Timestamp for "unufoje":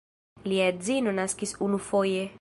1.69-2.29